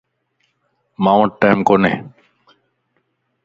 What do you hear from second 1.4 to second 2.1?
ٽيم ڪوني